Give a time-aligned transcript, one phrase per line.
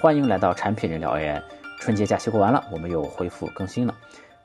[0.00, 1.42] 欢迎来到产品人聊 AI。
[1.80, 3.92] 春节假期过完了，我们又恢复更新了。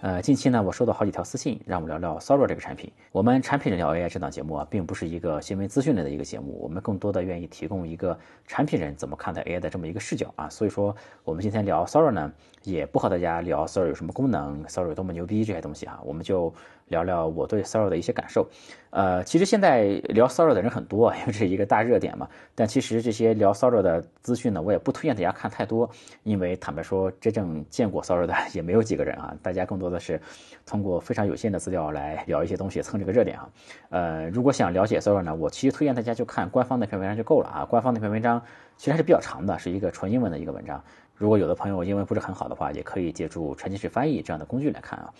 [0.03, 2.91] 呃，近期呢，我收到好几条私信，让我聊聊 Sora 这个产品。
[3.13, 10.49] 我们产品人聊 AI 这档节目啊，并不是一个新闻资讯类的一个节目，我们更多的愿意提供一个产品人怎么看待 AI 的这么一个视角啊。
[10.49, 10.93] 所以说，
[11.23, 12.29] 我们今天聊 Sora 呢，
[12.63, 16.53] 也不和大家聊 Sora 有什么功能，Sora 有多么牛逼这些东西啊，我们就
[16.89, 18.45] 聊聊我对 Sora 的一些感受。
[18.89, 22.27] 呃，其实现在聊 Sora 的人很多，因为这是一个大热点嘛。
[22.53, 25.89] 但其实这些聊 Sora 的资讯呢，我也不推荐大家看太多，
[26.23, 29.33] 因为坦白说，真正见过 Sora 的 也没有几个人啊。
[29.41, 30.19] 大家更多的是。
[30.65, 33.49] 通过非常有限的资料来聊一些东西，蹭这个热点啊。
[33.89, 37.65] 呃，如果想了解 Sora 呢，我其实推荐大家就看官方那篇文章就够了啊。
[37.65, 38.41] 官方那篇文章
[38.77, 40.81] 其实还是比较长的，是一个纯英文的一个文章。
[41.15, 45.13] 如果有的朋友英文不是很好的话，也可以借助沉浸式翻译这样的工具来看啊。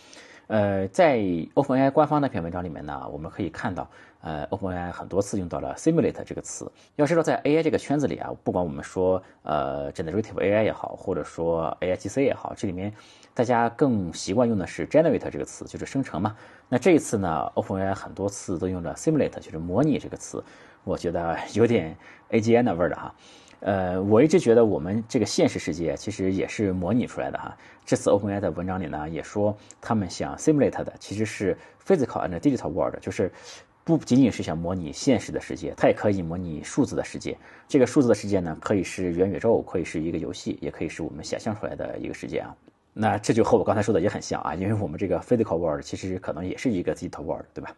[0.48, 1.18] 呃，在
[1.56, 3.90] OpenAI 官方那篇文章里面呢，我们可以看到，
[4.22, 6.70] 呃，OpenAI 很多次用到了 simulate 这个词。
[6.98, 12.94] 要知道，在 AI 这个圈子里啊，不管我们说呃 generative AI 也好，或者说 AIGC 也好，这里面
[13.34, 16.36] 大家更习惯用的是 generate 这个词，就是生成嘛。
[16.68, 20.44] 那这一次呢，OpenAI 很多次都用了 simulate，就是模拟这个词，
[20.84, 21.96] 我觉得有点
[22.30, 23.16] AGI 的味儿的哈。
[23.66, 27.58] 呃，我一直觉得我们这个现实世界其实也是模拟出来的哈。
[27.86, 33.32] 这次 OpenAI 的文章里呢，也说他们想 simulate 的其实是 physical and digital world，就是
[33.86, 37.38] 不仅仅是想模拟现实的世界，它也可以模拟数字的世界。
[37.66, 42.54] 这个数字的世界呢，可以是元宇宙，可以是一个游戏，也可以是我们想象出来的一个世界啊。
[42.92, 47.74] 那这就和我刚才说的也很像啊，因为我们这个 physical world 其实可能也是一个 digital world，对吧？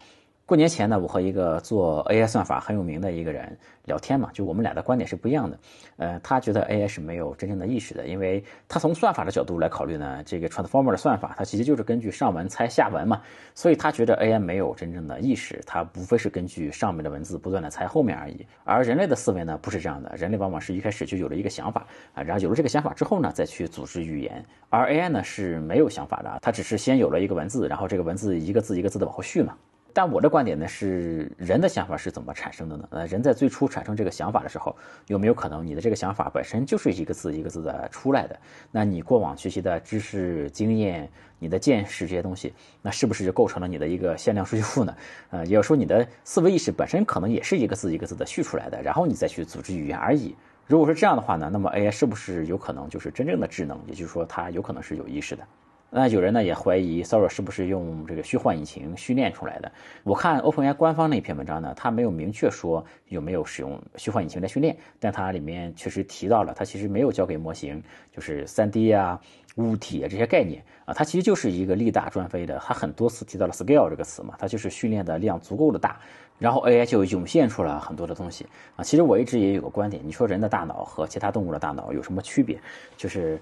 [0.46, 5.58] 过年前呢，我和一个做 AI 算法很有名的一个人聊天嘛，就我们俩的观点是不一样的。
[5.98, 13.20] 呃，他觉得 AI 是没有真正的意识的，因为他从算法的角度来考虑呢，这个 transformer 的算法它其实就是根据上文猜下文嘛，
[13.56, 18.46] 所以他觉得 AI 没有真正的意识，它无非是根据上面的文字不断的猜后面而已。
[18.64, 29.58] 而人类的思维呢，不是这样的，人类往往是一开始就有了一个想法啊，然后有了这个想法之后呢，再去组织语言，而 AI 呢是没有想法的，它只是先有了一个文字，然后这个文字一个字一个字的往后续嘛。
[29.96, 32.86] 但我的观点呢是，人的想法是怎么产生的呢？
[32.90, 34.76] 呃，人在最初产生这个想法的时候，
[35.08, 38.38] 有没有可能你的这个想法本身就是一个字一个字的出来的？
[38.72, 42.52] 那你过往学习的知识、经验、你的见识这些东西，
[42.82, 44.94] 那是不是就构成了你的一个限量数据库呢？
[45.30, 50.36] 呃，也就是说，你的思维意识本身可能也是一个字一个字的续出来的，然后你再去组织语言而已。
[50.68, 53.80] 如果是这样的话呢，那么 AI 是不是有可能就是真正的智能？
[53.88, 55.48] 也就是说，它有可能是有意识的？
[55.92, 59.72] 那有人呢也怀疑 Sora 是不是用这个虚幻引擎训练出来的？
[60.04, 67.82] 我看 OpenAI 官方那篇文章呢，它没有明确说有没有使用虚幻引擎来训练，但它里面确实提到了，它其实没有教给模型
[68.12, 69.22] 就是 3D 啊、
[69.56, 72.60] 物体啊这些概念啊，它其实就是一个力大专飞的。
[72.66, 75.98] 它很多次提到了 scale 这个词嘛，它就是训练的量足够的大，
[76.38, 78.84] 然后 AI 就涌现出了很多的东西啊。
[78.84, 82.60] 其实我一直也有个观点，你说人的大脑和其他动物的大脑有什么区别？
[82.98, 83.40] 就是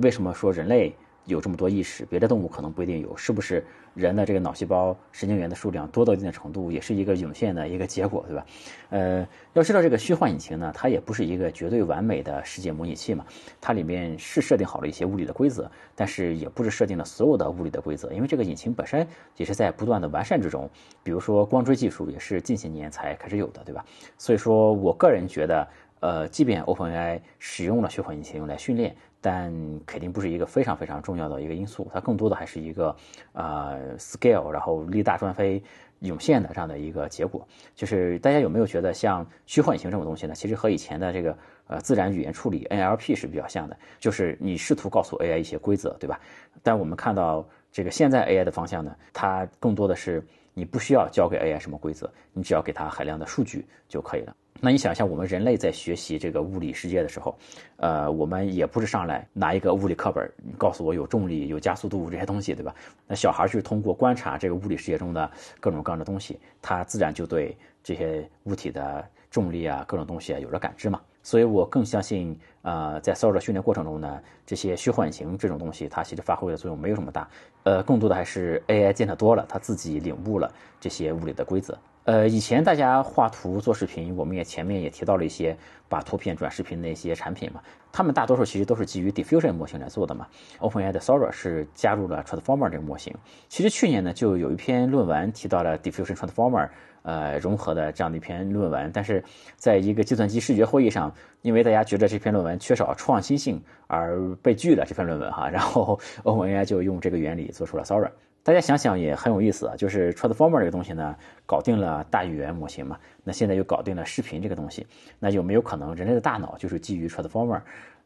[0.00, 0.94] 为什么说人类？
[1.28, 8.46] 有这么多意识，别的动物可能不一定有，是不是人的这个脑细胞神经元的数量多到一定的程度，也是一个涌现的一个结果，对吧？
[8.90, 13.24] 呃，要知道这个虚幻引擎呢，它也不是一个绝对完美的世界模拟器嘛，
[13.60, 19.06] 它里面是设定好了一些物理的规则，但是也不是设定了所有的物理的规则，因为这个引擎本身
[19.36, 20.68] 也是在不断的完善之中，
[21.02, 23.84] 比如说光锥技术也是近些年才开始有的，对吧？
[24.16, 25.68] 所以说我个人觉得。
[26.00, 29.52] 呃，即便 OpenAI 使用了虚幻引擎来训练，但
[29.84, 31.88] 肯定不是一个非常非常重要的一个因素。
[31.92, 32.94] 它更多的还是一个
[33.32, 35.62] 呃 scale，然后力大专飞
[36.00, 37.46] 涌现的这样的一个结果。
[37.74, 40.34] 就是大家有没有觉得，像虚幻引擎这种东西呢？
[40.34, 46.20] 其实和以前的这个呃自然语言处理 NLP 是比较像的，就是你试图告诉 AI 一些规则，对吧？
[46.62, 54.36] 但我们看到这个现在 AI 的方向呢，它更多的是你不需要教给 AI 什么规则，你只要给它海量的数据就可以了。
[54.60, 57.36] 那你想象我们人类在学习这个物理世界的时候，
[57.76, 62.74] 呃，我们也不是上来拿一个物理课本，告诉我有重力、有加速度这些东西，对吧？
[63.06, 65.30] 那小孩是通过观察这个物理世界中的
[65.60, 71.00] 各种各样的东西，他自然就对这些物体的重力啊、各种东西啊有了感知嘛。
[71.22, 77.28] 所以我更相信，呃，在 Sora 训练过程中呢，这些虚幻型这种东西，它其实发挥的作用没有什么大，
[77.62, 80.50] 呃，更多的还是 AI 见得多了，它自己领悟了
[80.80, 81.78] 这些物理的规则。
[82.08, 85.54] 呃，以前大家画图做视频，我们也前面也提到了一些
[85.90, 87.60] 把图片转视频的一些产品嘛，
[87.92, 90.26] 他们大多数其实都是基于 Diffusion 模型来做的嘛。
[90.58, 93.14] OpenAI 的 Sora 是加入了 Transformer 这个模型。
[93.50, 96.70] 其实去年呢，就有一篇论文提到了 Diffusion Transformer，
[97.02, 99.22] 呃，融合的这样的一篇论文，但是
[99.56, 101.12] 在一个计算机视觉会议上，
[101.42, 108.10] 因为大家觉得这篇论文缺少创新性而被拒了这篇论文哈，然后 OpenAI 就用这个原理做出了 Sora。
[108.48, 111.14] 大家想想也很有意思啊，就是 Transformer 这个东西呢，
[111.44, 114.86] 搞定了大语言模型嘛，那现在又搞定了视频这个东西，
[115.18, 117.60] 那有没有可能人类的大脑就是基于 Transformer？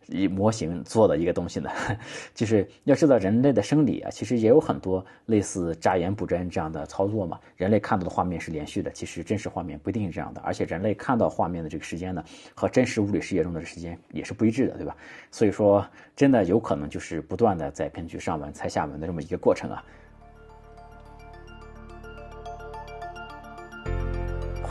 [0.09, 1.71] 以模型做的一个东西呢，
[2.35, 7.39] 就是要知道人类的生理啊，其实也有很多类似扎眼补针这样的操作嘛。
[7.56, 10.41] 人类看到的画面是连续的，其实真实画面不一定是这样的。
[10.41, 14.97] 而且人类看到画面的这个时间呢，和真实物理世界中的时间也是不一致的，对吧？
[15.31, 15.87] 所以说，
[16.17, 19.85] 真的有可能就是不断的在根据上文猜下文的这么一个过程啊。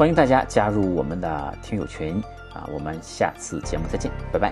[0.01, 2.19] 欢迎大家加入我们的听友群
[2.55, 4.51] 啊，我们下次节目再见，拜拜。